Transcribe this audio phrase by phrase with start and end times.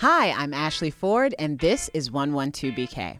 [0.00, 3.18] Hi, I'm Ashley Ford, and this is 112BK.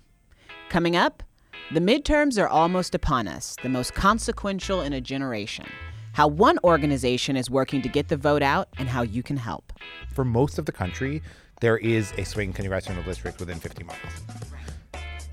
[0.69, 1.25] Coming up,
[1.73, 5.67] the midterms are almost upon us, the most consequential in a generation.
[6.13, 9.73] How one organization is working to get the vote out, and how you can help.
[10.15, 11.21] For most of the country,
[11.61, 13.99] there is a swing congressional district within 50 miles.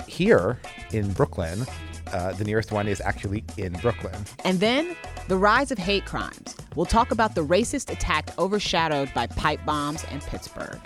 [0.08, 0.60] Here
[0.94, 1.64] in Brooklyn,
[2.12, 4.16] uh, the nearest one is actually in Brooklyn.
[4.44, 4.96] And then
[5.28, 6.56] the rise of hate crimes.
[6.76, 10.82] We'll talk about the racist attack overshadowed by pipe bombs in Pittsburgh.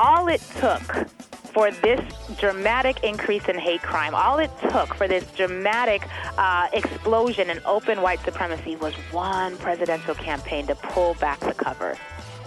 [0.00, 1.08] All it took
[1.52, 2.00] for this
[2.38, 6.06] dramatic increase in hate crime, all it took for this dramatic
[6.38, 11.98] uh, explosion in open white supremacy was one presidential campaign to pull back the cover.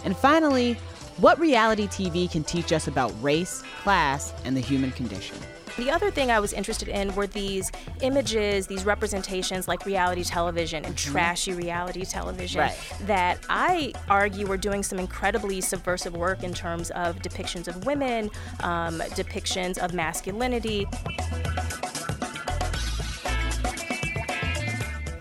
[0.05, 0.75] And finally,
[1.17, 5.35] what reality TV can teach us about race, class, and the human condition.
[5.77, 7.71] The other thing I was interested in were these
[8.01, 11.11] images, these representations like reality television and mm-hmm.
[11.11, 12.77] trashy reality television right.
[13.01, 18.29] that I argue were doing some incredibly subversive work in terms of depictions of women,
[18.61, 20.87] um, depictions of masculinity.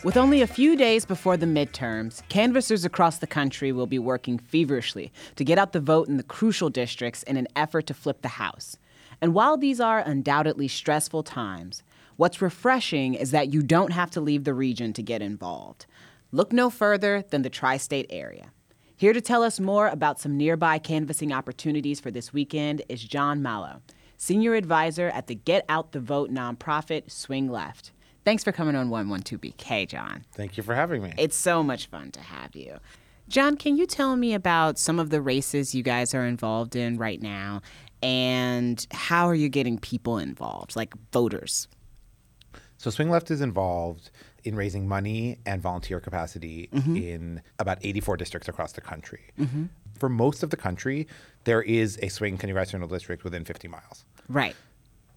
[0.03, 4.39] With only a few days before the midterms, canvassers across the country will be working
[4.39, 8.23] feverishly to get out the vote in the crucial districts in an effort to flip
[8.23, 8.79] the House.
[9.21, 11.83] And while these are undoubtedly stressful times,
[12.17, 15.87] what's refreshing is that you don't have to leave the region to get involved.
[16.33, 18.53] Look no further than the tri state area.
[18.97, 23.43] Here to tell us more about some nearby canvassing opportunities for this weekend is John
[23.43, 23.81] Mallow,
[24.19, 27.93] Senior Advisor at the Get Out the Vote nonprofit Swing Left.
[28.25, 30.27] Thanks for coming on 112BK, John.
[30.33, 31.15] Thank you for having me.
[31.17, 32.79] It's so much fun to have you.
[33.29, 36.99] John, can you tell me about some of the races you guys are involved in
[36.99, 37.63] right now
[38.03, 41.69] and how are you getting people involved, like voters?
[42.79, 44.11] So Swing Left is involved
[44.45, 46.97] in raising money and volunteer capacity mm-hmm.
[46.97, 49.21] in about 84 districts across the country.
[49.39, 49.65] Mm-hmm.
[49.99, 51.07] For most of the country,
[51.45, 54.07] there is a swing congressional district within 50 miles.
[54.29, 54.57] Right.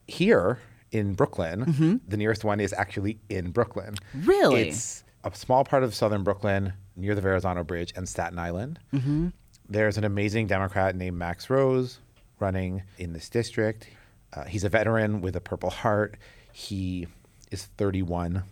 [0.07, 0.59] Here
[0.91, 1.95] in Brooklyn, mm-hmm.
[2.05, 3.95] the nearest one is actually in Brooklyn.
[4.13, 4.67] Really?
[4.67, 8.79] It's a small part of southern Brooklyn near the Verrazano Bridge and Staten Island.
[8.93, 9.29] Mm-hmm.
[9.69, 11.99] There's an amazing Democrat named Max Rose
[12.39, 13.87] running in this district.
[14.35, 16.17] Uh, he's a veteran with a Purple Heart.
[16.51, 17.07] He
[17.51, 18.43] is 31.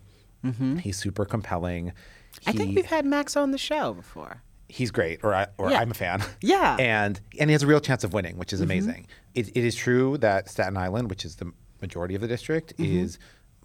[0.46, 0.78] Mm-hmm.
[0.78, 1.94] He's super compelling.
[2.42, 4.42] He, I think we've had Max on the show before.
[4.68, 5.80] He's great, or I, or yeah.
[5.80, 6.24] I'm a fan.
[6.42, 8.72] Yeah, and and he has a real chance of winning, which is mm-hmm.
[8.72, 9.08] amazing.
[9.36, 13.00] It, it is true that Staten Island, which is the majority of the district, mm-hmm.
[13.00, 13.20] is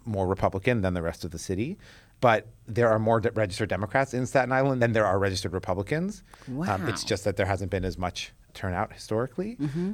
[0.05, 1.77] more Republican than the rest of the city.
[2.19, 6.23] But there are more de- registered Democrats in Staten Island than there are registered Republicans.
[6.47, 6.75] Wow.
[6.75, 9.55] Um, it's just that there hasn't been as much turnout historically.
[9.55, 9.93] Mm-hmm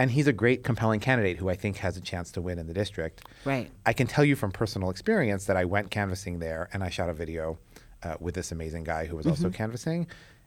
[0.00, 2.66] and he's a great, compelling candidate who I think has a chance to win in
[2.66, 3.26] the district.
[3.44, 3.70] Right.
[3.84, 7.10] I can tell you from personal experience that I went canvassing there and I shot
[7.10, 7.58] a video
[8.02, 9.32] uh, with this amazing guy who was mm-hmm.
[9.44, 10.06] also canvassing,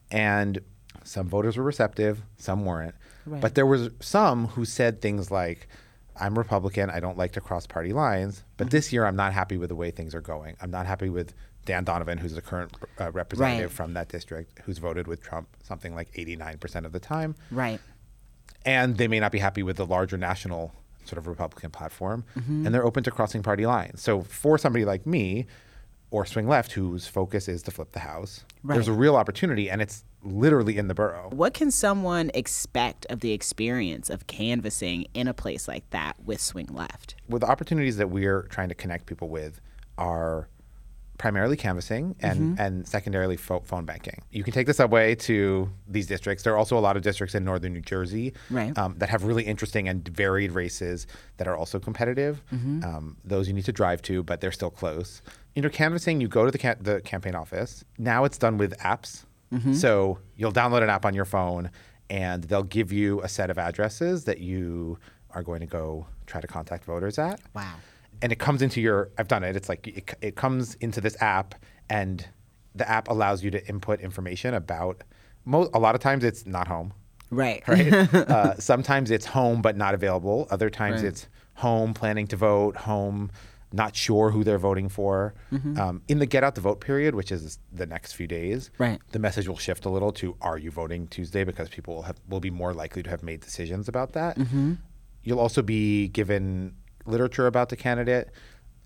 [0.10, 0.60] and
[1.04, 2.96] some voters were receptive, some weren't.
[3.28, 3.42] Right.
[3.42, 5.68] But there was some who said things like,
[6.20, 6.90] "I'm Republican.
[6.90, 8.72] I don't like to cross party lines, but mm-hmm.
[8.72, 10.58] this year I'm not happy with the way things are going.
[10.62, 11.34] I'm not happy with."
[11.66, 13.72] Dan Donovan, who's the current uh, representative right.
[13.72, 17.36] from that district, who's voted with Trump something like 89% of the time.
[17.52, 17.80] Right
[18.66, 20.74] and they may not be happy with the larger national
[21.06, 22.66] sort of Republican platform, mm-hmm.
[22.66, 24.02] and they're open to crossing party lines.
[24.02, 25.46] So for somebody like me
[26.12, 28.76] or Swing Left, whose focus is to flip the House, right.
[28.76, 31.30] there's a real opportunity, and it's literally in the borough.
[31.32, 36.40] What can someone expect of the experience of canvassing in a place like that with
[36.40, 37.16] Swing Left?
[37.28, 39.60] Well, the opportunities that we're trying to connect people with
[39.98, 40.48] are
[41.24, 42.62] primarily canvassing and, mm-hmm.
[42.62, 44.22] and secondarily fo- phone banking.
[44.32, 46.44] You can take the subway to these districts.
[46.44, 48.78] There are also a lot of districts in northern New Jersey right.
[48.78, 51.08] um, that have really interesting and varied races
[51.38, 52.44] that are also competitive.
[52.54, 52.84] Mm-hmm.
[52.84, 55.22] Um, those you need to drive to, but they're still close.
[55.56, 57.86] You know, canvassing, you go to the, ca- the campaign office.
[57.98, 59.24] Now it's done with apps.
[59.54, 59.76] Mm-hmm.
[59.76, 61.72] So you'll download an app on your phone
[62.10, 66.42] and they'll give you a set of addresses that you are going to go try
[66.42, 67.40] to contact voters at.
[67.56, 67.76] Wow
[68.24, 69.56] and it comes into your i've done it.
[69.56, 71.54] It's like it, it comes into this app
[71.90, 72.28] and
[72.74, 75.04] the app allows you to input information about
[75.46, 76.94] mo- a lot of times it's not home.
[77.30, 77.62] Right.
[77.68, 77.92] Right?
[78.14, 80.48] Uh, sometimes it's home but not available.
[80.50, 81.10] Other times right.
[81.10, 83.30] it's home planning to vote home
[83.76, 85.34] not sure who they're voting for.
[85.52, 85.80] Mm-hmm.
[85.80, 89.00] um, in the get out the vote period which is the next few days right.
[89.12, 91.44] the message will shift a little to are you voting tuesday?
[91.44, 94.38] because people will have will be more likely to have made decisions about that.
[94.38, 94.74] Mm-hmm.
[95.24, 98.30] you'll also be given literature about the candidate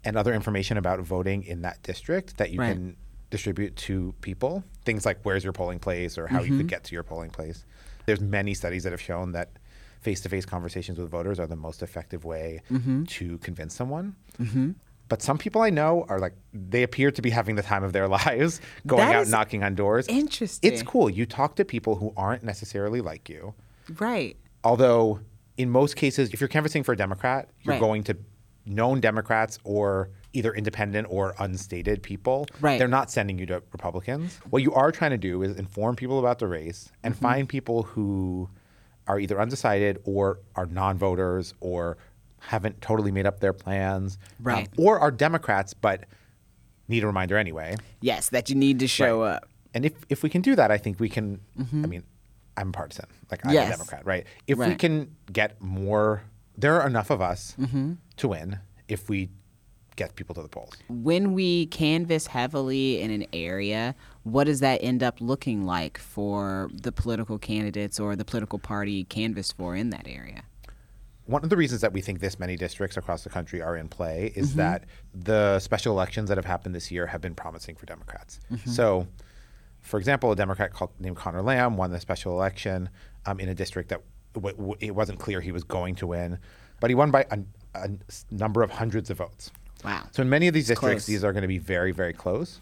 [0.04, 2.74] and other information about voting in that district that you right.
[2.74, 2.96] can
[3.30, 4.64] distribute to people.
[4.86, 6.46] Things like where's your polling place or how mm-hmm.
[6.46, 6.68] you could mm-hmm.
[6.68, 7.66] get to your polling place.
[8.06, 9.52] There's many studies that have shown that
[10.02, 13.04] face-to-face conversations with voters are the most effective way mm-hmm.
[13.04, 14.16] to convince someone.
[14.40, 14.72] Mm-hmm.
[15.10, 17.94] But some people I know are like they appear to be having the time of
[17.94, 20.08] their lives, going that out knocking on doors.
[20.08, 20.72] Interesting.
[20.72, 21.10] It's cool.
[21.10, 23.54] You talk to people who aren't necessarily like you.
[24.00, 24.38] Right
[24.68, 25.22] Although,
[25.58, 27.80] in most cases, if you're canvassing for a Democrat, you're Right.
[27.80, 28.18] going to
[28.66, 32.46] known Democrats or either independent or unstated people.
[32.60, 32.78] Right.
[32.78, 34.40] They're not sending you to Republicans.
[34.50, 37.22] What you are trying to do is inform people about the race and Mm-hmm.
[37.24, 38.50] find people who
[39.08, 41.98] are either undecided or are non-voters or
[42.40, 46.04] haven't totally made up their plans, um, or are Democrats but
[46.90, 47.76] need a reminder anyway.
[48.02, 49.36] Yes, that you need to show Right.
[49.36, 49.50] up.
[49.74, 51.40] And if if we can do that, I think we can.
[51.58, 52.04] I mean,
[52.58, 53.68] I'm partisan, like I'm Yes.
[53.70, 54.26] a Democrat, right?
[54.48, 56.24] If we can get more,
[56.58, 57.94] there are enough of us Mm-hmm.
[58.18, 59.30] to win if we
[59.96, 60.74] get people to the polls.
[60.90, 66.70] When we canvass heavily in an area, what does that end up looking like for
[66.74, 70.44] the political candidates or the political party canvassed for in that area?
[71.26, 73.88] One of the reasons that we think this many districts across the country are in
[73.90, 74.58] play is Mm-hmm.
[74.60, 74.84] that
[75.14, 78.40] the special elections that have happened this year have been promising for Democrats.
[78.52, 78.70] Mm-hmm.
[78.70, 79.08] So,
[79.88, 82.90] for example, a Democrat called, named Conor Lamb won the special election
[83.26, 84.02] um, in a district that
[84.34, 86.40] w- w- it wasn't clear he was going to win,
[86.80, 87.26] but he won by
[87.76, 87.90] a
[88.32, 89.52] number of hundreds of votes.
[89.84, 90.04] Wow.
[90.12, 91.06] So in many of these districts, close.
[91.06, 92.60] these are going to be very, very close.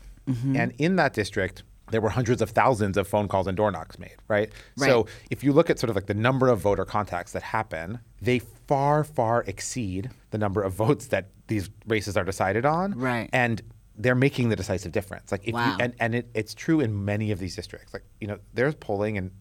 [0.58, 1.62] And in that district,
[1.92, 4.50] there were hundreds of thousands of phone calls and door knocks made, right?
[4.78, 8.00] So if you look at sort of like the number of voter contacts that happen,
[8.22, 12.94] they far, far exceed the number of votes that these races are decided on.
[12.98, 13.30] Right.
[13.32, 13.62] And
[13.98, 15.32] they're making the decisive difference.
[15.32, 15.72] Like if Wow.
[15.72, 17.94] you, and, and it, it's true in many of these districts.
[17.94, 19.32] Like, you know, there's polling in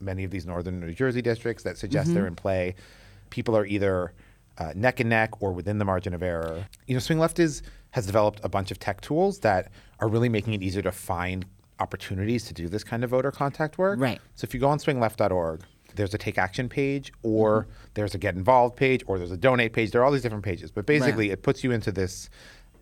[0.00, 2.74] many of these northern New Jersey districts that suggest they're in play.
[3.30, 4.12] People are either
[4.58, 6.66] uh, neck and neck or within the margin of error.
[6.86, 7.62] You know, Swing Left is
[7.92, 9.70] has developed a bunch of tech tools that
[10.00, 11.46] are really making it easier to find
[11.78, 13.98] opportunities to do this kind of voter contact work.
[14.00, 14.20] Right.
[14.34, 15.62] So if you go on swingleft.org,
[15.94, 19.72] there's a take action page, or there's a get involved page, or there's a donate
[19.72, 19.92] page.
[19.92, 22.28] There are all these different pages, but basically it puts you into this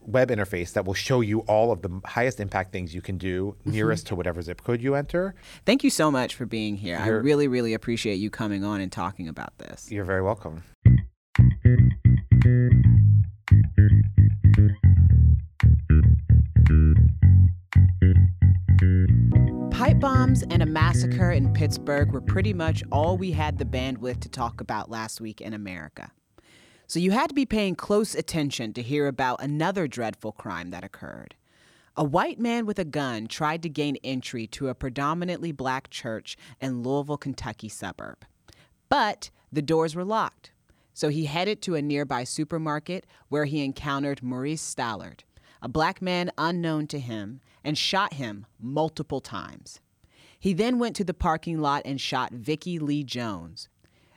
[0.06, 3.56] web interface that will show you all of the highest impact things you can do
[3.60, 3.70] mm-hmm.
[3.70, 5.34] nearest to whatever zip code you enter.
[5.64, 6.98] Thank you so much for being here.
[6.98, 9.90] I You're- really, really appreciate you coming on and talking about this.
[9.90, 10.62] You're very welcome.
[19.70, 24.20] Pipe bombs and a massacre in Pittsburgh were pretty much all we had the bandwidth
[24.20, 26.12] to talk about last week in America.
[26.92, 30.84] So you had to be paying close attention to hear about another dreadful crime that
[30.84, 31.34] occurred.
[31.96, 36.36] A white man with a gun tried to gain entry to a predominantly black church
[36.60, 38.26] in Louisville, Kentucky suburb.
[38.90, 40.52] But the doors were locked.
[40.92, 45.20] So he headed to a nearby supermarket where he encountered Maurice Stallard,
[45.62, 49.80] a black man unknown to him, and shot him multiple times.
[50.38, 53.70] He then went to the parking lot and shot Vickie Lee Jones.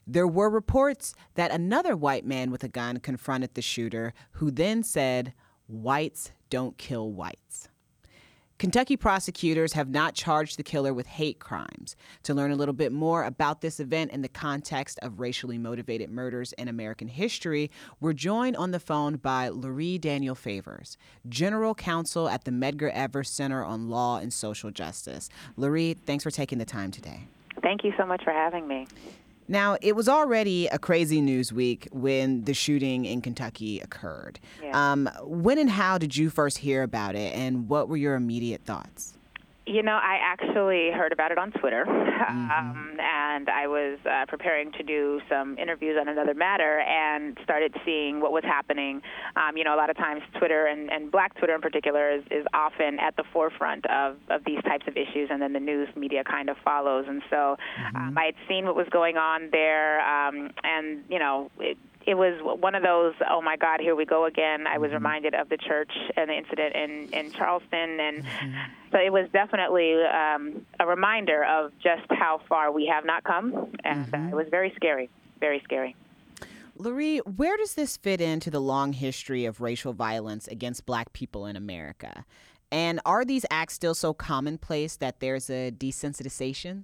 [0.07, 4.83] There were reports that another white man with a gun confronted the shooter, who then
[4.83, 5.33] said,
[5.67, 7.69] Whites don't kill whites.
[8.57, 11.97] Kentucky prosecutors have not charged the killer with hate crimes.
[12.23, 16.09] To learn a little bit more about this event in the context of racially motivated
[16.09, 17.69] murders in American history,
[17.99, 20.97] we're joined on the phone by Lurie Daniel Favors,
[21.27, 25.29] General Counsel at the Medgar Evers Center on Law and Social Justice.
[25.57, 27.27] Lurie, thanks for taking the time today.
[27.61, 28.87] Thank you so much for having me.
[29.47, 34.39] Now, it was already a crazy news week when the shooting in Kentucky occurred.
[34.61, 34.91] Yeah.
[34.91, 38.63] Um, when and how did you first hear about it, and what were your immediate
[38.65, 39.13] thoughts?
[39.67, 44.71] You know, I actually heard about it on Twitter, um, and I was uh, preparing
[44.73, 49.01] to do some interviews on another matter, and started seeing what was happening.
[49.35, 52.23] Um, you know, a lot of times Twitter and, and Black Twitter in particular is,
[52.29, 55.89] is often at the forefront of, of these types of issues, and then the news
[55.95, 57.05] media kind of follows.
[57.07, 57.57] And so,
[57.95, 62.15] um, I had seen what was going on there, um, and you know, it, it
[62.15, 64.67] was one of those oh my god here we go again.
[64.67, 67.99] I was reminded of the church and the incident in in charleston.
[67.99, 68.23] And
[68.91, 73.71] so it was definitely um, a reminder of just how far we have not come.
[73.83, 75.09] And uh, it was very scary
[75.39, 75.95] very scary.
[76.77, 81.45] Lurie, where does this fit into the long history of racial violence against black people
[81.45, 82.25] in America?
[82.71, 86.83] And are these acts still so commonplace that there's a desensitization?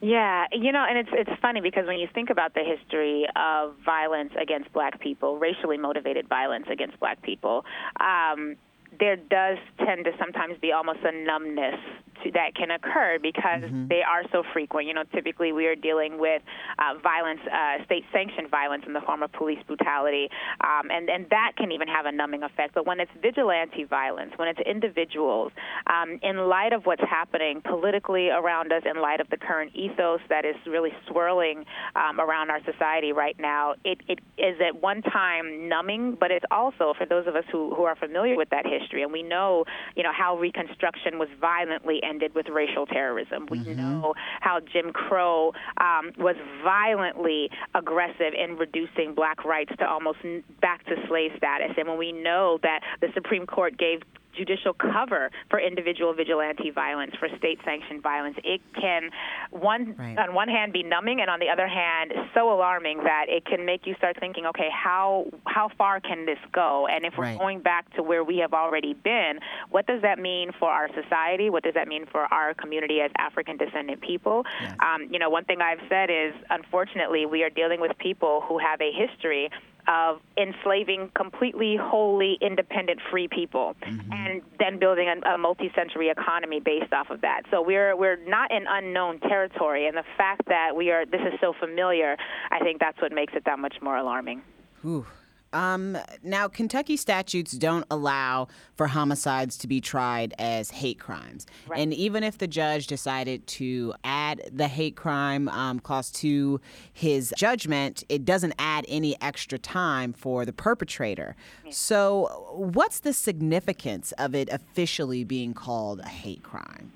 [0.00, 3.74] Yeah, you know, and it's it's funny because when you think about the history of
[3.84, 7.64] violence against black people, racially motivated violence against black people,
[7.98, 8.54] um,
[8.98, 11.78] there does tend to sometimes be almost a numbness
[12.24, 14.86] to, that can occur because they are so frequent.
[14.86, 16.42] You know, typically we are dealing with
[16.78, 20.28] uh, violence, uh, state-sanctioned violence in the form of police brutality,
[20.62, 22.74] um, and and that can even have a numbing effect.
[22.74, 25.52] But when it's vigilante violence, when it's individuals,
[25.86, 30.20] um, in light of what's happening politically around us, in light of the current ethos
[30.28, 31.64] that is really swirling
[31.94, 36.44] um, around our society right now, it, it is at one time numbing, but it's
[36.50, 39.22] also for those of us who, who are familiar with that history history, and we
[39.22, 39.64] know,
[39.96, 43.46] you know, how Reconstruction was violently ended with racial terrorism.
[43.50, 43.76] We mm-hmm.
[43.76, 50.18] know how Jim Crow um, was violently aggressive in reducing black rights to almost
[50.60, 54.02] back to slave status, and when we know that the Supreme Court gave
[54.38, 58.36] judicial cover for individual vigilante violence, for state sanctioned violence.
[58.44, 59.10] It can,
[59.50, 60.16] one right.
[60.18, 63.66] on one hand, be numbing, and on the other hand, so alarming that it can
[63.66, 66.86] make you start thinking, okay, how how far can this go?
[66.86, 67.38] And if we're right.
[67.38, 69.40] going back to where we have already been,
[69.70, 71.50] what does that mean for our society?
[71.50, 74.44] What does that mean for our community as African descendant people?
[74.62, 74.76] Yes.
[74.80, 78.58] Um, you know, one thing I've said is, unfortunately, we are dealing with people who
[78.58, 79.50] have a history
[79.88, 84.12] of enslaving completely wholly independent free people mm-hmm.
[84.12, 88.50] and then building a, a multi-century economy based off of that so we're we're not
[88.52, 92.16] in unknown territory and the fact that we are this is so familiar
[92.50, 94.42] i think that's what makes it that much more alarming
[94.84, 95.06] Ooh.
[95.52, 101.46] Um, now, Kentucky statutes don't allow for homicides to be tried as hate crimes.
[101.66, 101.80] Right.
[101.80, 106.60] And even if the judge decided to add the hate crime um, clause to
[106.92, 111.36] his judgment, it doesn't add any extra time for the perpetrator.
[111.70, 116.92] So, what's the significance of it officially being called a hate crime?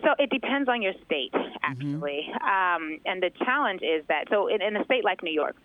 [0.00, 2.28] So it depends on your state, actually.
[2.28, 2.44] Mm-hmm.
[2.44, 5.56] Um, and the challenge is that, so in, in, a state like New York,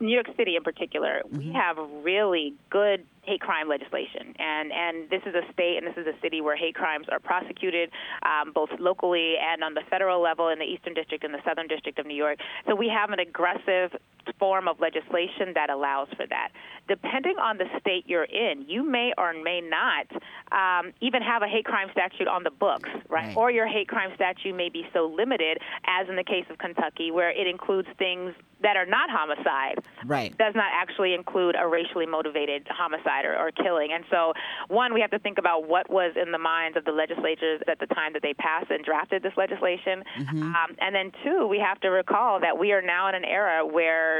[0.00, 1.38] New York City in particular, mm-hmm.
[1.38, 4.34] we have really good hate crime legislation.
[4.38, 7.18] And, and this is a state and this is a city where hate crimes are
[7.20, 7.90] prosecuted
[8.22, 11.66] um, both locally and on the federal level in the Eastern District and the Southern
[11.66, 12.38] District of New York.
[12.68, 13.96] So we have an aggressive
[14.38, 16.50] form of legislation that allows for that.
[16.88, 20.06] Depending on the state you're in, you may or may not
[20.52, 23.28] um, even have a hate crime statute on the books, right?
[23.28, 23.36] right?
[23.36, 27.10] Or your hate crime statute may be so limited, as in the case of Kentucky,
[27.10, 29.78] where it includes things that are not homicide.
[30.04, 30.36] Right.
[30.36, 33.90] Does not actually include a racially motivated homicide or, or killing.
[33.92, 34.34] And so,
[34.68, 37.78] one, we have to think about what was in the minds of the legislatures at
[37.78, 40.04] the time that they passed and drafted this legislation.
[40.18, 40.42] Mm-hmm.
[40.42, 43.66] Um, and then, two, we have to recall that we are now in an era
[43.66, 44.19] where,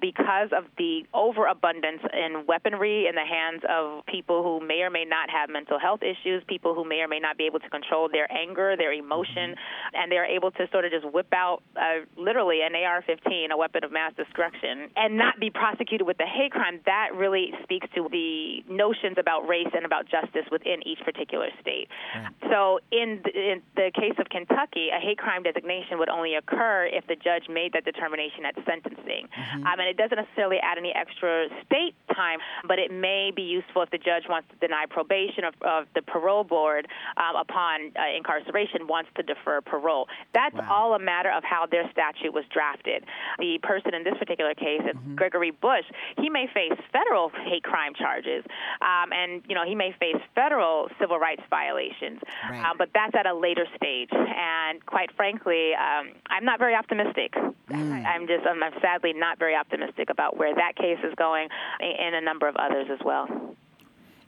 [0.00, 5.04] because of the overabundance in weaponry in the hands of people who may or may
[5.04, 8.08] not have mental health issues, people who may or may not be able to control
[8.10, 9.96] their anger, their emotion, mm-hmm.
[9.96, 13.56] and they're able to sort of just whip out uh, literally an AR 15, a
[13.56, 17.86] weapon of mass destruction and not be prosecuted with a hate crime, that really speaks
[17.94, 21.88] to the notions about race and about justice within each particular state.
[22.14, 22.32] Right.
[22.50, 26.88] So, in the, in the case of Kentucky, a hate crime designation would only occur
[26.90, 29.28] if the judge made that determination at sentencing.
[29.28, 29.66] Mm-hmm.
[29.66, 33.90] Um, it doesn't necessarily add any extra state time, but it may be useful if
[33.90, 38.86] the judge wants to deny probation of, of the parole board um, upon uh, incarceration,
[38.86, 40.06] wants to defer parole.
[40.34, 40.68] That's wow.
[40.70, 43.04] all a matter of how their statute was drafted.
[43.38, 45.14] The person in this particular case, mm-hmm.
[45.14, 45.84] Gregory Bush,
[46.18, 48.44] he may face federal hate crime charges,
[48.82, 52.20] um, and you know he may face federal civil rights violations.
[52.50, 52.64] Right.
[52.64, 57.32] Um, but that's at a later stage, and quite frankly, um, I'm not very optimistic.
[57.70, 58.04] Mm.
[58.06, 59.77] I'm just, I'm sadly not very optimistic
[60.10, 61.48] about where that case is going,
[61.80, 63.28] and a number of others as well.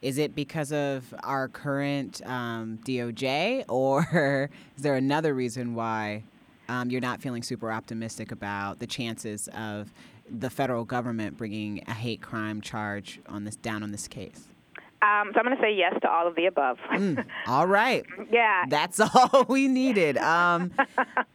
[0.03, 6.25] Is it because of our current um, DOJ, or is there another reason why
[6.69, 9.93] um, you're not feeling super optimistic about the chances of
[10.31, 14.49] the federal government bringing a hate crime charge on this down on this case?
[15.03, 16.79] Um, so I'm going to say yes to all of the above.
[16.93, 18.05] mm, all right.
[18.31, 18.65] Yeah.
[18.69, 20.19] That's all we needed.
[20.19, 20.73] Um,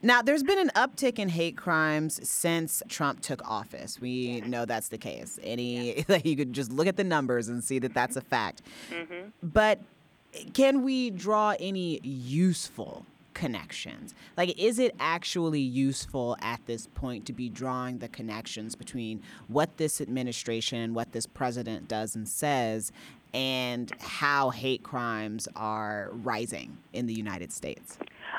[0.04, 4.00] now, there's been an uptick in hate crimes since Trump took office.
[4.00, 5.40] We know that's the case.
[5.44, 6.20] Any, yeah.
[6.24, 8.62] you could just look at the numbers and see that that's a fact.
[8.92, 9.30] Mm-hmm.
[9.42, 9.80] But
[10.54, 14.14] can we draw any useful connections?
[14.38, 19.78] Like, is it actually useful at this point to be drawing the connections between what
[19.78, 22.92] this administration, and what this president does and says,
[23.36, 27.98] and how hate crimes are rising in the United States?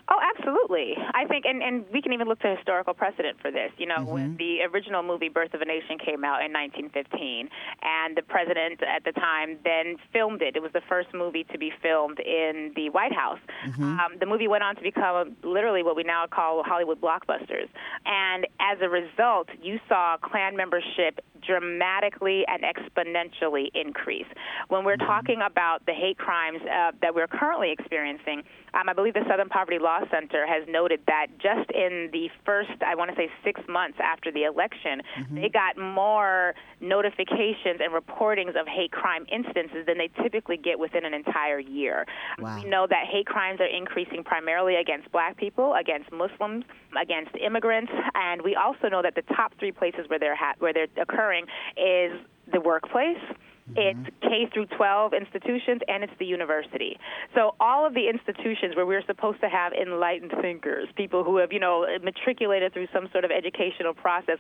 [0.08, 0.94] Oh, absolutely.
[1.14, 3.72] I think, and, and we can even look to historical precedent for this.
[3.76, 4.12] You know, mm-hmm.
[4.12, 7.48] when the original movie Birth of a Nation came out in 1915,
[7.82, 10.54] and the president at the time then filmed it.
[10.54, 13.40] It was the first movie to be filmed in the White House.
[13.66, 13.82] Mm-hmm.
[13.82, 17.68] Um, the movie went on to become literally what we now call Hollywood blockbusters.
[18.04, 24.26] And as a result, you saw Klan membership dramatically and exponentially increase.
[24.68, 25.06] When we're mm-hmm.
[25.06, 28.42] talking about the hate crimes uh, that we're currently experiencing,
[28.74, 32.70] um, I believe the Southern Poverty Law Center has noted that just in the first,
[32.84, 35.34] I want to say, six months after the election, mm-hmm.
[35.36, 41.04] they got more notifications and reportings of hate crime instances than they typically get within
[41.04, 42.06] an entire year.
[42.38, 42.60] Wow.
[42.62, 46.64] We know that hate crimes are increasing primarily against black people, against Muslims,
[47.00, 50.72] against immigrants, and we also know that the top three places where they're ha- where
[50.72, 52.12] they're occurring is
[52.52, 53.18] the workplace
[53.70, 54.06] Mm-hmm.
[54.06, 56.98] it's K through 12 institutions, and it's the university.
[57.34, 61.52] So all of the institutions where we're supposed to have enlightened thinkers, people who have,
[61.52, 64.38] you know, matriculated through some sort of educational process,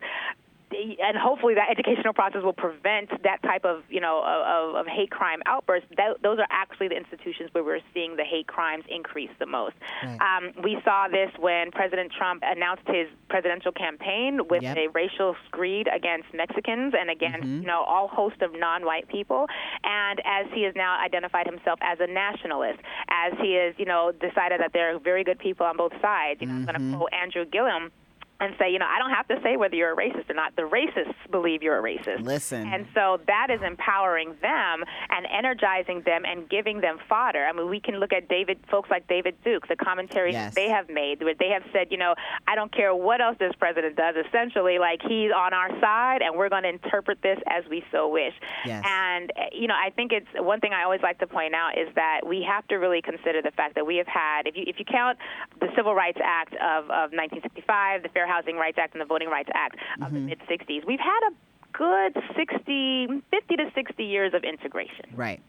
[0.72, 5.10] and hopefully that educational process will prevent that type of you know of, of hate
[5.10, 5.88] crime outbursts.
[5.96, 9.76] That, those are actually the institutions where we're seeing the hate crimes increase the most.
[10.02, 10.18] Right.
[10.20, 14.76] Um, we saw this when President Trump announced his presidential campaign with yep.
[14.76, 17.60] a racial screed against Mexicans and against mm-hmm.
[17.62, 19.46] you know all host of non-white people.
[19.84, 24.12] And as he has now identified himself as a nationalist, as he has you know
[24.12, 26.40] decided that there are very good people on both sides.
[26.40, 26.68] You know, mm-hmm.
[26.68, 27.92] I'm going to quote Andrew Gillum
[28.40, 30.54] and say, you know, I don't have to say whether you're a racist or not.
[30.56, 32.22] The racists believe you're a racist.
[32.22, 32.66] Listen.
[32.66, 37.46] And so that is empowering them and energizing them and giving them fodder.
[37.46, 40.54] I mean, we can look at David, folks like David Duke, the commentaries yes.
[40.54, 42.14] they have made, where they have said, you know,
[42.46, 44.16] I don't care what else this president does.
[44.28, 48.08] Essentially, like he's on our side, and we're going to interpret this as we so
[48.08, 48.34] wish.
[48.64, 48.84] Yes.
[48.86, 51.78] And eh, you know, I think it's one thing I always like to point out
[51.78, 54.64] is that we have to really consider the fact that we have had, if you
[54.66, 55.18] if you count
[55.60, 59.06] the Civil Rights Act of, of 1965, the Fair Fair Housing Rights Act and the
[59.06, 60.14] Voting Rights Act of mm-hmm.
[60.14, 61.34] the mid 60s, we've had a
[61.72, 65.06] good 60, 50 to 60 years of integration.
[65.14, 65.40] Right.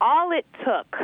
[0.00, 0.96] All it took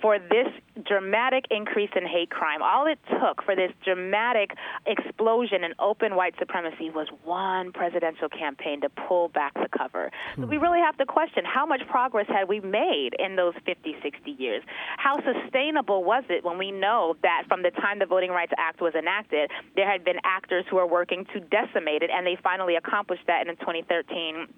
[0.00, 0.48] for this
[0.82, 4.50] dramatic increase in hate crime, all it took for this dramatic
[4.86, 10.10] explosion in open white supremacy was one presidential campaign to pull back the cover.
[10.34, 10.42] Hmm.
[10.42, 13.96] So we really have to question how much progress had we made in those 50,
[14.02, 14.62] 60 years?
[14.96, 18.80] How sustainable was it when we know that from the time the Voting Rights Act
[18.80, 22.76] was enacted, there had been actors who were working to decimate it, and they finally
[22.76, 24.48] accomplished that in the 2013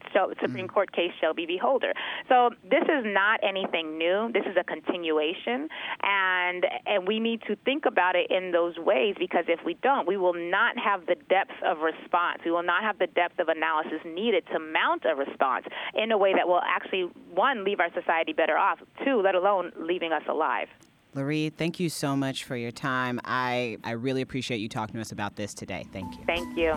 [0.40, 0.73] Supreme hmm.
[0.73, 1.58] Court case Shelby v.
[1.58, 1.92] Holder.
[2.28, 4.30] So this is not anything new.
[4.32, 5.68] This is a continuation
[6.06, 10.06] and and we need to think about it in those ways because if we don't,
[10.06, 12.42] we will not have the depth of response.
[12.44, 16.18] We will not have the depth of analysis needed to mount a response in a
[16.18, 20.22] way that will actually one leave our society better off, two, let alone leaving us
[20.28, 20.68] alive.
[21.16, 23.20] Lurie, thank you so much for your time.
[23.25, 25.86] I, I really appreciate you talking to us about this today.
[25.92, 26.25] Thank you.
[26.26, 26.72] Thank you.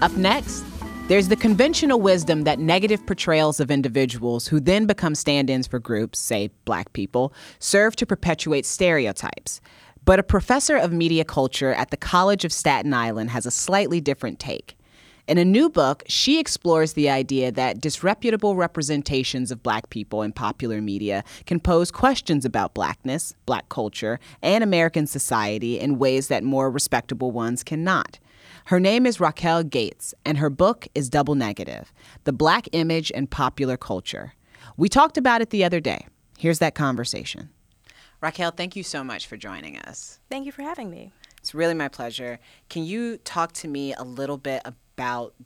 [0.00, 0.64] Up next,
[1.06, 5.78] there's the conventional wisdom that negative portrayals of individuals who then become stand ins for
[5.78, 9.60] groups, say black people, serve to perpetuate stereotypes.
[10.06, 14.00] But a professor of media culture at the College of Staten Island has a slightly
[14.00, 14.78] different take.
[15.28, 20.32] In a new book, she explores the idea that disreputable representations of black people in
[20.32, 26.44] popular media can pose questions about blackness, black culture, and American society in ways that
[26.44, 28.18] more respectable ones cannot.
[28.68, 31.92] Her name is Racquel Gates, and her book is Double Negative
[32.24, 34.32] The Black Image and Popular Culture.
[34.78, 36.06] We talked about it the other day.
[36.38, 37.50] Here's that conversation.
[38.22, 40.18] Racquel, thank you so much for joining us.
[40.30, 41.12] Thank you for having me.
[41.36, 42.38] It's really my pleasure.
[42.70, 44.84] Can you talk to me a little bit about?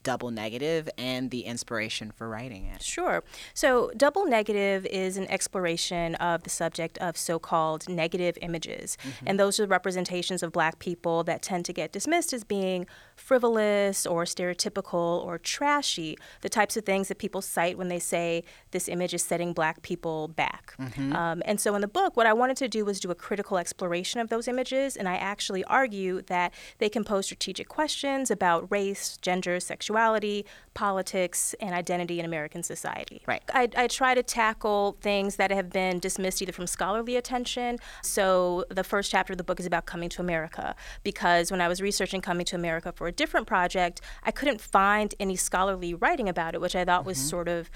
[0.03, 2.83] Double Negative and the inspiration for writing it.
[2.83, 3.25] Sure.
[3.55, 8.99] So, Double Negative is an exploration of the subject of so called negative images.
[9.03, 9.25] Mm-hmm.
[9.27, 12.87] And those are representations of black people that tend to get dismissed as being
[13.19, 18.45] frivolous or stereotypical or trashy, the types of things that people cite when they say
[18.71, 20.75] this image is setting black people back.
[20.79, 21.15] Mm-hmm.
[21.15, 23.59] Um, and so, in the book, what I wanted to do was do a critical
[23.59, 24.97] exploration of those images.
[24.97, 31.55] And I actually argue that they can pose strategic questions about race, gender, sexuality, politics,
[31.61, 33.23] and identity in American society.
[33.27, 33.43] Right.
[33.53, 37.79] I, I try to tackle things that have been dismissed either from scholarly attention.
[38.03, 41.69] So the first chapter of the book is about coming to America because when I
[41.69, 46.29] was researching coming to America for a different project, I couldn't find any scholarly writing
[46.29, 47.09] about it, which I thought mm-hmm.
[47.09, 47.71] was sort of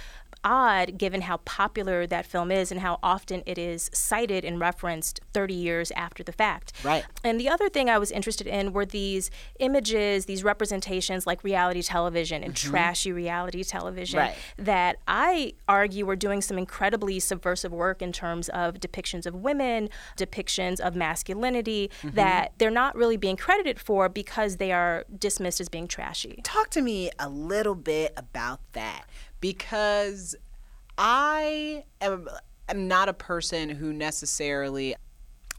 [0.44, 5.20] odd given how popular that film is and how often it is cited and referenced
[5.32, 6.72] 30 years after the fact.
[6.84, 7.04] Right.
[7.24, 11.82] And the other thing I was interested in were these images, these representations like reality
[11.82, 12.70] television and mm-hmm.
[12.70, 14.36] trashy reality television right.
[14.56, 19.88] that I argue were doing some incredibly subversive work in terms of depictions of women,
[20.16, 22.16] depictions of masculinity mm-hmm.
[22.16, 26.40] that they're not really being credited for because they are dismissed as being trashy.
[26.42, 29.06] Talk to me a little bit about that
[29.42, 30.34] because
[30.96, 32.28] I am,
[32.68, 34.94] am not a person who necessarily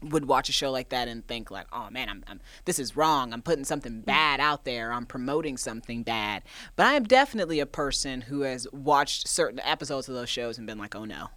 [0.02, 2.96] would watch a show like that and think like, oh man, I'm, I'm, this is
[2.96, 3.32] wrong.
[3.32, 4.04] I'm putting something mm.
[4.04, 4.92] bad out there.
[4.92, 6.42] I'm promoting something bad.
[6.76, 10.66] But I am definitely a person who has watched certain episodes of those shows and
[10.66, 11.28] been like, oh no,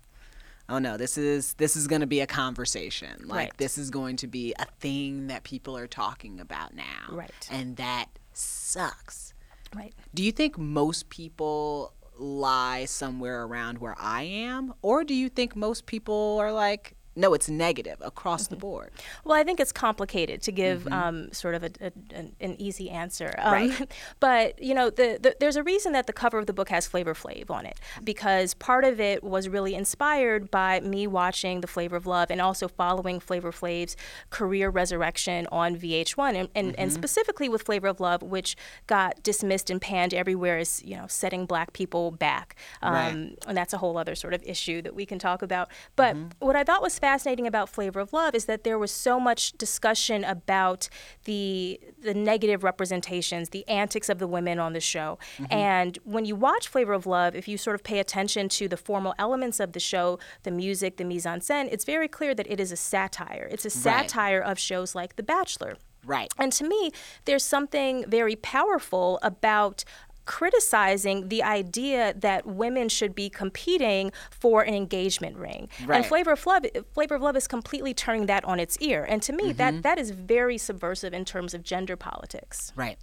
[0.69, 3.23] oh no, this is this is going to be a conversation.
[3.25, 3.57] Like right.
[3.57, 7.11] this is going to be a thing that people are talking about now.
[7.11, 7.47] Right.
[7.51, 9.33] And that sucks.
[9.75, 9.93] Right.
[10.13, 14.73] Do you think most people lie somewhere around where I am?
[14.81, 18.55] Or do you think most people are like, no, it's negative across mm-hmm.
[18.55, 18.91] the board.
[19.23, 20.93] Well, I think it's complicated to give mm-hmm.
[20.93, 23.33] um, sort of a, a, an, an, easy answer.
[23.39, 23.91] Um, right.
[24.19, 26.87] But, you know, the, the, there's a reason that the cover of the book has
[26.87, 31.67] Flavor Flav on it because part of it was really inspired by me watching The
[31.67, 33.95] Flavor of Love and also following Flavor Flav's
[34.29, 36.81] career resurrection on VH1 and, and, mm-hmm.
[36.81, 38.55] and specifically with Flavor of Love, which
[38.87, 42.55] got dismissed and panned everywhere as, you know, setting black people back.
[42.81, 43.35] Um, right.
[43.47, 45.69] And that's a whole other sort of issue that we can talk about.
[45.95, 46.29] But mm-hmm.
[46.39, 47.06] what I thought was fascinating
[47.47, 50.89] about Flavor of Love is that there was so much discussion about
[51.25, 55.17] the the negative representations, the antics of the women on the show.
[55.37, 55.53] Mm-hmm.
[55.53, 58.77] And when you watch Flavor of Love, if you sort of pay attention to the
[58.77, 62.49] formal elements of the show, the music, the mise en scène, it's very clear that
[62.49, 63.47] it is a satire.
[63.51, 64.51] It's a satire right.
[64.51, 65.77] of shows like The Bachelor.
[66.05, 66.31] Right.
[66.37, 66.91] And to me,
[67.25, 69.83] there's something very powerful about
[70.27, 75.69] criticizing the idea that women should be competing for an engagement ring.
[75.85, 75.97] Right.
[75.97, 79.05] And Flavor of Love, Flavor of Love is completely turning that on its ear.
[79.07, 79.57] And to me, mm-hmm.
[79.57, 82.73] that that is very subversive in terms of gender politics.
[82.75, 82.99] Right.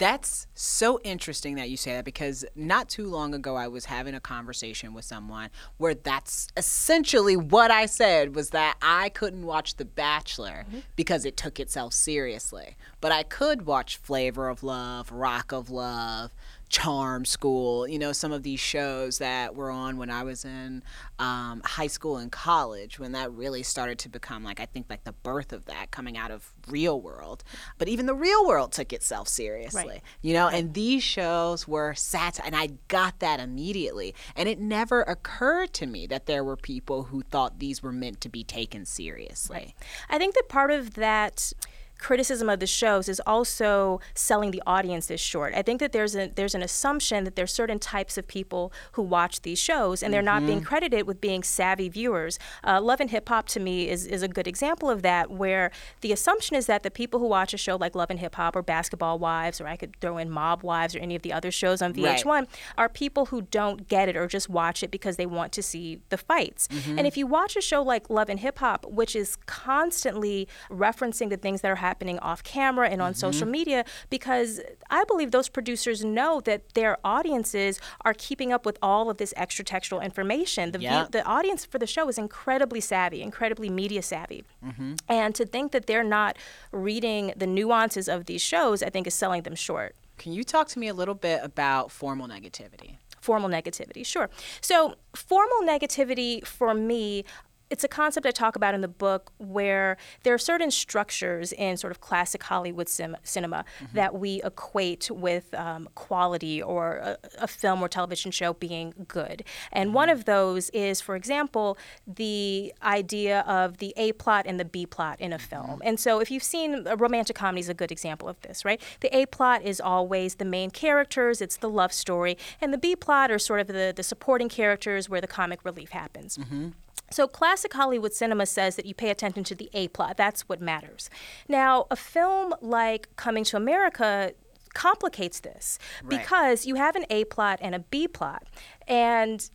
[0.00, 4.14] That's so interesting that you say that because not too long ago I was having
[4.14, 9.76] a conversation with someone where that's essentially what I said was that I couldn't watch
[9.76, 10.78] The Bachelor mm-hmm.
[10.96, 12.78] because it took itself seriously.
[13.02, 16.30] But I could watch Flavor of Love, Rock of Love,
[16.70, 20.84] Charm School, you know, some of these shows that were on when I was in
[21.18, 25.02] um, high school and college, when that really started to become like, I think, like
[25.02, 27.42] the birth of that coming out of real world.
[27.76, 30.02] But even the real world took itself seriously, right.
[30.22, 34.14] you know, and these shows were satire, and I got that immediately.
[34.36, 38.20] And it never occurred to me that there were people who thought these were meant
[38.20, 39.56] to be taken seriously.
[39.56, 39.74] Right.
[40.08, 41.52] I think that part of that
[42.00, 45.54] criticism of the shows is also selling the audience is short.
[45.54, 49.02] I think that there's a there's an assumption that there's certain types of people who
[49.02, 50.42] watch these shows and they're mm-hmm.
[50.42, 50.66] not being mm-hmm.
[50.66, 52.38] credited with being savvy viewers.
[52.64, 55.70] Uh, Love and Hip Hop to me is is a good example of that, where
[56.00, 58.56] the assumption is that the people who watch a show like Love and Hip Hop
[58.56, 61.50] or Basketball Wives or I could throw in Mob Wives or any of the other
[61.50, 62.48] shows on VH1 right.
[62.78, 66.00] are people who don't get it or just watch it because they want to see
[66.08, 66.66] the fights.
[66.68, 66.98] Mm-hmm.
[66.98, 71.28] And if you watch a show like Love and Hip Hop, which is constantly referencing
[71.28, 73.26] the things that are happening happening off camera and on mm-hmm.
[73.26, 78.78] social media because I believe those producers know that their audiences are keeping up with
[78.80, 80.70] all of this extra textual information.
[80.70, 81.06] The, yeah.
[81.10, 84.44] the audience for the show is incredibly savvy, incredibly media savvy.
[84.64, 84.94] Mm-hmm.
[85.08, 86.36] And to think that they're not
[86.70, 89.96] reading the nuances of these shows, I think is selling them short.
[90.18, 92.98] Can you talk to me a little bit about formal negativity?
[93.20, 94.30] Formal negativity, sure.
[94.60, 97.24] So, formal negativity for me
[97.70, 101.76] it's a concept I talk about in the book where there are certain structures in
[101.76, 103.96] sort of classic Hollywood sim- cinema mm-hmm.
[103.96, 109.44] that we equate with um, quality or a, a, film or television show being good.
[109.72, 109.94] And mm-hmm.
[109.94, 114.84] one of those is, for example, the idea of the A plot and the B
[114.84, 115.46] plot in a mm-hmm.
[115.46, 115.82] film.
[115.84, 118.80] And so if you've seen a romantic comedy is a good example of this, right?
[119.00, 122.96] The A plot is always the main characters, it's the love story, and the B
[122.96, 126.36] plot are sort of the, the supporting characters where the comic relief happens.
[126.36, 126.70] Mm-hmm.
[127.10, 130.16] So, classic Hollywood cinema says that you pay attention to the A plot.
[130.16, 131.10] That's what matters.
[131.48, 134.32] Now, a film like Coming to America
[134.74, 136.20] complicates this right.
[136.20, 138.44] because you have an A plot and a B plot.
[138.86, 139.50] And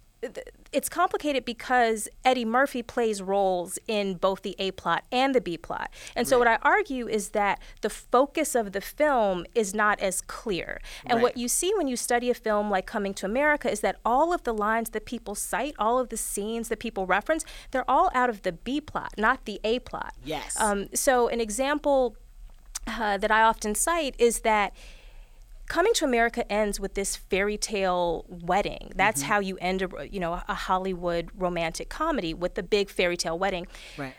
[0.72, 5.58] it's complicated because Eddie Murphy plays roles in both the A plot and the B
[5.58, 5.90] plot.
[6.16, 6.60] And so, right.
[6.62, 10.82] what I argue is that the focus of the film is not as clear.
[11.06, 11.24] And right.
[11.24, 14.34] what you see when you study a film like Coming to America is that all
[14.34, 18.12] of the lines that people cite, all of the scenes that people reference, they're all
[18.14, 20.14] out of the B plot, not the A plot.
[20.24, 20.60] Yes.
[20.60, 22.16] Um, so, an example
[22.88, 24.74] uh, that I often cite is that
[25.76, 28.94] Coming to America ends with this fairy tale wedding.
[28.96, 29.30] That's mm-hmm.
[29.30, 33.38] how you end a you know a Hollywood romantic comedy with the big fairy tale
[33.38, 33.68] wedding.
[33.98, 34.14] Right.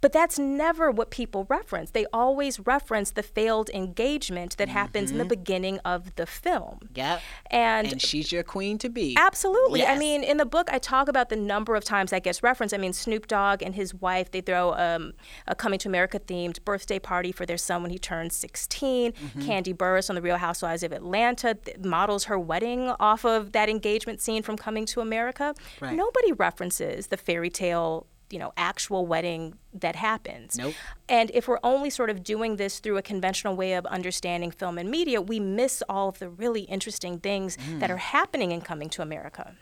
[0.00, 1.90] But that's never what people reference.
[1.90, 4.76] They always reference the failed engagement that mm-hmm.
[4.76, 5.28] happens in the mm-hmm.
[5.28, 6.80] beginning of the film.
[6.94, 7.20] Yep.
[7.50, 9.14] And, and she's your queen to be.
[9.18, 9.80] Absolutely.
[9.80, 9.96] Yes.
[9.96, 12.74] I mean, in the book, I talk about the number of times that gets referenced.
[12.74, 15.12] I mean, Snoop Dogg and his wife, they throw um,
[15.46, 19.12] a Coming to America themed birthday party for their son when he turns 16.
[19.12, 19.40] Mm-hmm.
[19.42, 24.20] Kandi Burruss on The Real Housewives of Atlanta models her wedding off of that engagement
[24.20, 25.54] scene from Coming to America.
[25.80, 25.94] Right.
[25.94, 30.56] Nobody references the fairy tale you know actual wedding that happens.
[30.56, 30.74] Nope.
[31.08, 34.78] And if we're only sort of doing this through a conventional way of understanding film
[34.78, 37.80] and media, we miss all of the really interesting things mm.
[37.80, 39.54] that are happening in coming to America.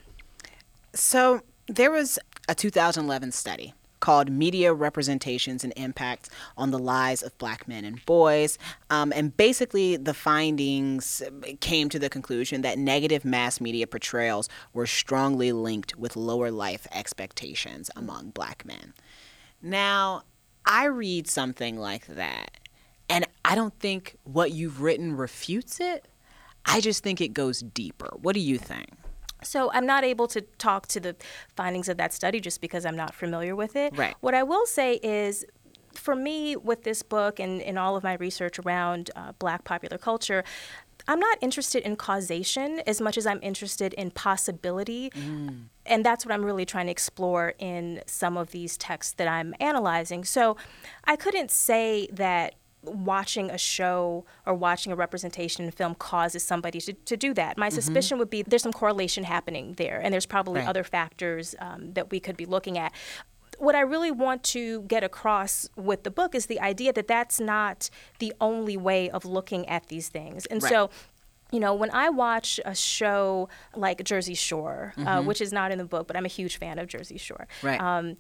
[0.95, 7.37] So there was a 2011 study called Media Representations and Impacts on the Lives of
[7.39, 8.59] Black Men and Boys.
[8.91, 11.23] Um, and basically, the findings
[11.61, 16.87] came to the conclusion that negative mass media portrayals were strongly linked with lower life
[16.93, 18.95] expectations among black men.
[19.61, 20.23] Now,
[20.65, 22.59] I read something like that,
[23.09, 26.07] and I don't think what you've written refutes it.
[26.65, 28.11] I just think it goes deeper.
[28.21, 28.91] What do you think?
[29.43, 31.17] So I'm not able to talk to the
[31.57, 33.97] findings of that study just because I'm not familiar with it.
[33.97, 34.15] Right.
[34.21, 35.45] What I will say is
[35.95, 39.99] for me, with this book and in all of my research around uh, black popular
[39.99, 40.45] culture,
[41.07, 45.11] I'm not interested in causation as much as I'm interested in possibility.
[45.11, 45.65] Mm.
[45.87, 49.55] And that's what I'm really trying to explore in some of these texts that I'm
[49.59, 50.25] analyzing.
[50.25, 50.57] So
[51.05, 52.55] I couldn't say that
[52.89, 57.57] watching a show or watching a representation in film causes somebody to, to do that.
[57.57, 57.75] My mm-hmm.
[57.75, 60.69] suspicion would be there's some correlation happening there, and there's probably right.
[60.69, 62.93] other factors um, that we could be looking at.
[63.59, 67.41] What I really want to get across with the book is the idea that that's
[67.41, 70.47] not the only way of looking at these things.
[70.47, 70.71] And right.
[70.71, 70.91] so
[71.51, 75.09] you know, when I watch a show like Jersey Shore, uh, mm-hmm.
[75.09, 77.49] uh, which is not in the book, but I'm a huge fan of Jersey Shore.
[77.63, 77.81] Right.
[77.81, 78.17] Um,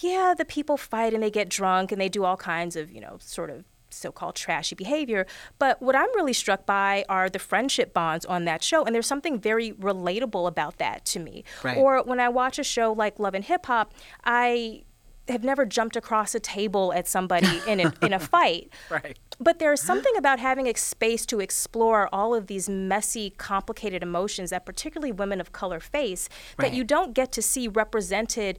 [0.00, 3.00] yeah, the people fight and they get drunk and they do all kinds of, you
[3.00, 5.26] know, sort of so-called trashy behavior.
[5.58, 9.06] But what I'm really struck by are the friendship bonds on that show, and there's
[9.06, 11.44] something very relatable about that to me.
[11.62, 11.76] Right.
[11.76, 13.92] Or when I watch a show like Love and Hip Hop,
[14.24, 14.84] I
[15.28, 18.72] have never jumped across a table at somebody in a, in a fight.
[18.90, 19.18] Right.
[19.38, 24.50] But there's something about having a space to explore all of these messy, complicated emotions
[24.50, 26.70] that particularly women of color face right.
[26.70, 28.58] that you don't get to see represented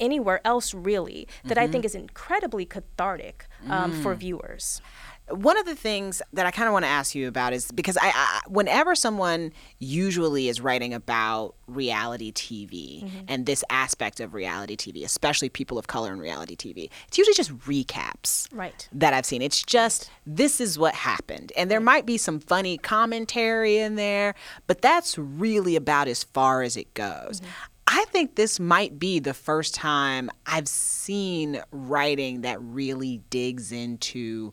[0.00, 1.64] anywhere else really that mm-hmm.
[1.64, 4.02] I think is incredibly cathartic um, mm.
[4.02, 4.80] for viewers.
[5.30, 7.96] One of the things that I kind of want to ask you about is because
[7.96, 13.24] I, I, whenever someone usually is writing about reality TV mm-hmm.
[13.26, 17.34] and this aspect of reality TV, especially people of color in reality TV, it's usually
[17.34, 18.48] just recaps.
[18.52, 18.86] Right.
[18.92, 19.40] That I've seen.
[19.40, 24.34] It's just this is what happened, and there might be some funny commentary in there,
[24.66, 27.40] but that's really about as far as it goes.
[27.40, 27.50] Mm-hmm.
[27.96, 34.52] I think this might be the first time I've seen writing that really digs into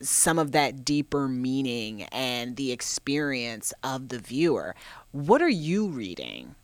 [0.00, 4.74] some of that deeper meaning and the experience of the viewer.
[5.10, 6.54] What are you reading?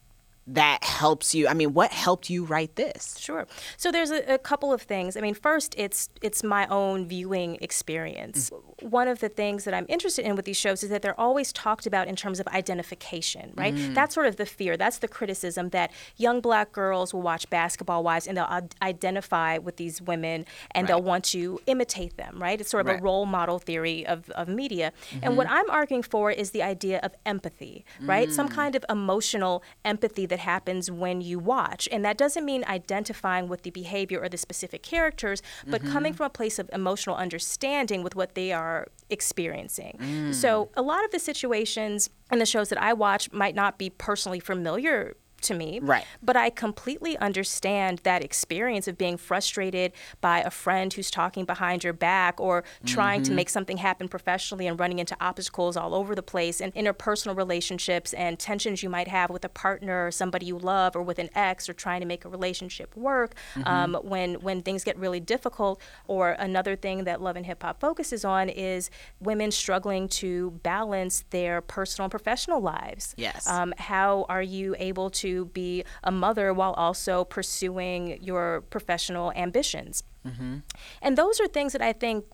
[0.46, 3.46] That helps you i mean what helped you write this sure
[3.78, 7.56] so there's a, a, couple of things i mean first it's it's my own viewing
[7.62, 8.90] experience mm.
[8.90, 11.50] one of the things that i'm interested in with these shows is that they're always
[11.52, 13.94] talked about in terms of identification right mm.
[13.94, 18.02] that's sort of the fear that's the criticism that young black girls will watch basketball
[18.02, 20.88] wives and they'll identify with these women and right.
[20.88, 23.00] they'll want to imitate them right it's sort of right.
[23.00, 25.20] a role model theory of, of media mm-hmm.
[25.22, 28.32] and what i'm arguing for is the idea of empathy right mm.
[28.32, 31.88] some kind of emotional empathy that happens when you watch.
[31.92, 35.92] And that doesn't mean identifying with the behavior or the specific characters, but mm-hmm.
[35.92, 39.96] coming from a place of emotional understanding with what they are experiencing.
[40.00, 40.34] Mm.
[40.34, 43.90] So a lot of the situations and the shows that I watch might not be
[43.90, 45.80] personally familiar to me.
[45.80, 46.04] Right.
[46.22, 51.84] But I completely understand that experience of being frustrated by a friend who's talking behind
[51.84, 53.30] your back or trying mm-hmm.
[53.30, 57.36] to make something happen professionally and running into obstacles all over the place and interpersonal
[57.36, 61.18] relationships and tensions you might have with a partner or somebody you love or with
[61.18, 63.68] an ex or trying to make a relationship work mm-hmm.
[63.68, 67.80] um, when when things get really difficult or another thing that love and hip hop
[67.80, 74.24] focuses on is women struggling to balance their personal and professional lives yes um, how
[74.28, 80.02] are you able to be a mother while also pursuing your professional ambitions.
[80.26, 80.58] Mm-hmm.
[81.00, 82.24] And those are things that I think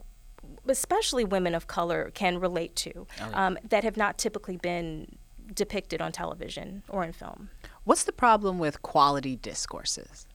[0.66, 5.16] especially women of color can relate to oh, um, that have not typically been
[5.54, 7.50] depicted on television or in film.
[7.84, 10.26] What's the problem with quality discourses?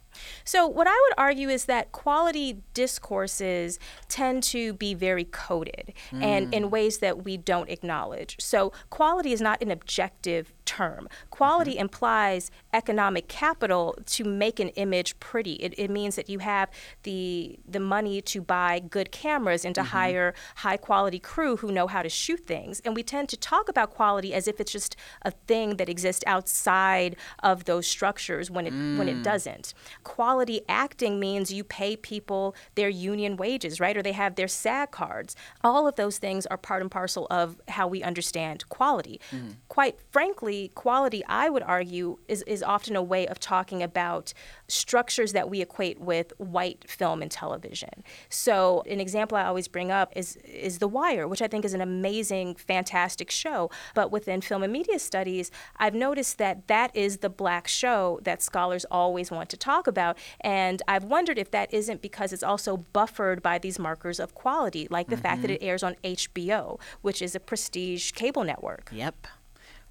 [0.43, 6.23] So, what I would argue is that quality discourses tend to be very coded mm.
[6.23, 8.37] and in ways that we don't acknowledge.
[8.39, 11.07] So, quality is not an objective term.
[11.29, 11.81] Quality mm-hmm.
[11.81, 15.53] implies economic capital to make an image pretty.
[15.53, 16.69] It, it, means that you have
[17.03, 19.91] the the money to buy good cameras and to mm-hmm.
[19.91, 22.81] hire high quality crew who know how to shoot things.
[22.83, 26.23] And we tend to talk about quality as if it's just a thing that exists
[26.27, 28.97] outside of those structures when it mm.
[28.97, 29.23] when it mm.
[29.23, 29.73] doesn't.
[30.03, 33.95] Quality acting means you pay people their union wages, right?
[33.95, 35.35] Or they have their SAG cards.
[35.63, 39.19] All of those things are part and parcel of how we understand quality.
[39.31, 39.55] Mm.
[39.69, 44.33] Quite frankly, quality, I would argue, is, is often a way of talking about
[44.67, 48.03] structures that we equate with white film and television.
[48.29, 51.73] So, an example I always bring up is, is The Wire, which I think is
[51.73, 53.69] an amazing, fantastic show.
[53.93, 58.41] But within film and media studies, I've noticed that that is the black show that
[58.41, 60.17] scholars always want to talk about.
[60.41, 64.87] And I've wondered if that isn't because it's also buffered by these markers of quality,
[64.89, 65.23] like the mm-hmm.
[65.23, 65.63] fact that mm-hmm.
[65.63, 68.89] it airs on HBO, which is a prestige cable network.
[68.91, 69.27] Yep.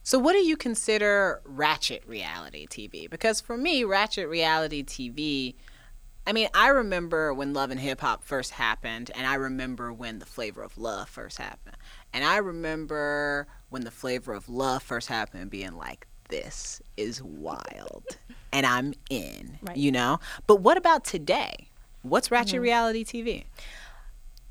[0.06, 3.08] So, what do you consider ratchet reality TV?
[3.08, 5.54] Because for me, ratchet reality TV,
[6.26, 10.18] I mean, I remember when Love and Hip Hop first happened, and I remember when
[10.18, 11.78] the Flavor of Love first happened.
[12.12, 18.04] And I remember when the Flavor of Love first happened being like, this is wild.
[18.52, 19.76] and I'm in, right.
[19.76, 20.20] you know?
[20.46, 21.68] But what about today?
[22.02, 22.62] What's Ratchet mm-hmm.
[22.62, 23.44] Reality TV?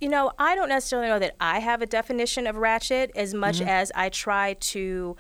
[0.01, 3.59] You know, I don't necessarily know that I have a definition of ratchet as much
[3.59, 3.69] mm-hmm.
[3.69, 5.15] as I try to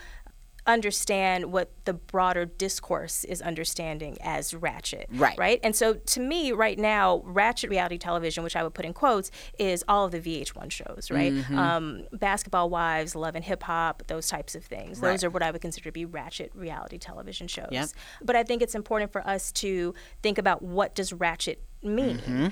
[0.65, 5.07] understand what the broader discourse is understanding as ratchet.
[5.11, 5.37] Right.
[5.37, 5.59] Right.
[5.63, 9.29] And so to me, right now, ratchet reality television, which I would put in quotes,
[9.59, 11.33] is all of the VH1 shows, right?
[11.33, 11.57] Mm-hmm.
[11.57, 14.99] Um, Basketball Wives, Love and Hip Hop, those types of things.
[14.99, 15.11] Right.
[15.11, 17.69] Those are what I would consider to be ratchet reality television shows.
[17.71, 17.89] Yep.
[18.23, 22.19] But I think it's important for us to think about what does ratchet mean.
[22.19, 22.47] Mm-hmm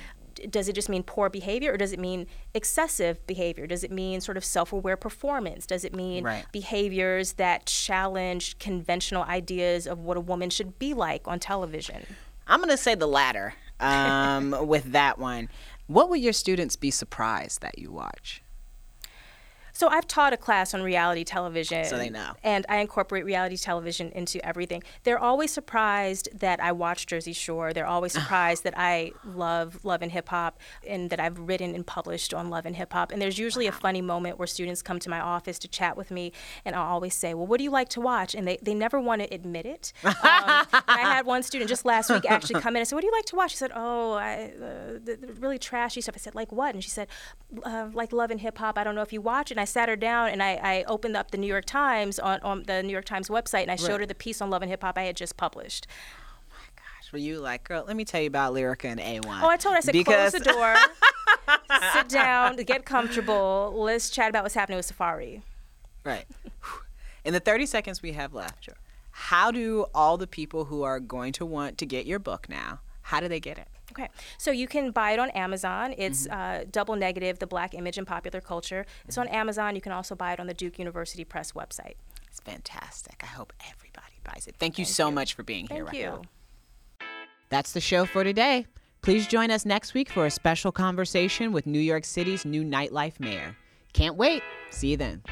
[0.49, 3.67] does it just mean poor behavior or does it mean excessive behavior?
[3.67, 5.65] Does it mean sort of self aware performance?
[5.65, 6.45] Does it mean right.
[6.51, 12.05] behaviors that challenge conventional ideas of what a woman should be like on television?
[12.47, 15.49] I'm going to say the latter um, with that one.
[15.87, 18.41] What would your students be surprised that you watch?
[19.73, 21.85] So I've taught a class on reality television.
[21.85, 22.33] So they know.
[22.43, 24.83] And I incorporate reality television into everything.
[25.03, 27.73] They're always surprised that I watch Jersey Shore.
[27.73, 31.85] They're always surprised that I love Love and Hip Hop and that I've written and
[31.85, 33.11] published on Love and Hip Hop.
[33.11, 33.75] And there's usually wow.
[33.75, 36.31] a funny moment where students come to my office to chat with me
[36.65, 38.35] and I'll always say, Well, what do you like to watch?
[38.35, 39.93] And they, they never want to admit it.
[40.21, 43.07] Um, I had one student just last week actually come in and said, What do
[43.07, 43.51] you like to watch?
[43.51, 46.15] She said, Oh, I, uh, the, the really trashy stuff.
[46.15, 46.73] I said, Like what?
[46.73, 47.07] And she said,
[47.63, 48.77] uh, Like Love and Hip Hop.
[48.77, 49.57] I don't know if you watch it.
[49.61, 52.63] I sat her down and I, I opened up the New York Times on, on
[52.63, 54.81] the New York Times website and I showed her the piece on Love and Hip
[54.81, 55.87] Hop I had just published.
[56.49, 59.41] Oh my gosh, were you like, girl, let me tell you about Lyrica and A1.
[59.41, 60.31] Oh, I told her, I said, because...
[60.31, 60.75] close the door,
[61.93, 65.41] sit down, get comfortable, let's chat about what's happening with Safaree.
[66.03, 66.25] Right.
[67.23, 68.75] In the 30 seconds we have left, sure.
[69.11, 72.79] how do all the people who are going to want to get your book now,
[73.03, 73.67] how do they get it?
[73.91, 75.93] Okay, so you can buy it on Amazon.
[75.97, 76.61] It's mm-hmm.
[76.61, 78.85] uh, Double Negative, The Black Image in Popular Culture.
[79.07, 79.75] It's on Amazon.
[79.75, 81.95] You can also buy it on the Duke University Press website.
[82.27, 83.19] It's fantastic.
[83.23, 84.55] I hope everybody buys it.
[84.57, 85.15] Thank you Thank so you.
[85.15, 87.07] much for being Thank here, Thank you.
[87.49, 88.65] That's the show for today.
[89.01, 93.19] Please join us next week for a special conversation with New York City's new nightlife
[93.19, 93.57] mayor.
[93.93, 94.43] Can't wait.
[94.69, 95.23] See you then.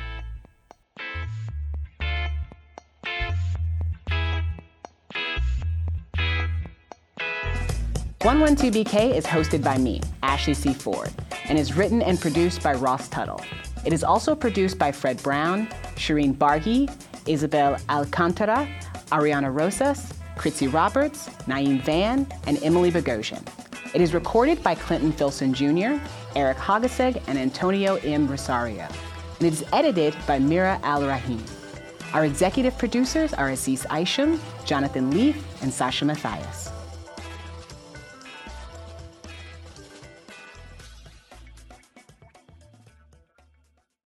[8.21, 10.73] 112BK is hosted by me, Ashley C.
[10.73, 11.09] Ford,
[11.47, 13.39] and is written and produced by Ross Tuttle.
[13.85, 16.93] It is also produced by Fred Brown, Shireen Bargi,
[17.29, 18.67] Isabel Alcantara,
[19.13, 23.41] Ariana Rosas, Kritzy Roberts, Naeem Van, and Emily Bogosian.
[23.95, 25.97] It is recorded by Clinton Filson Jr.,
[26.35, 28.27] Eric Hogaseg, and Antonio M.
[28.27, 28.85] Rosario.
[29.37, 31.41] And it is edited by Mira Al Rahim.
[32.13, 36.69] Our executive producers are Aziz Isham, Jonathan Leaf, and Sasha Matthias.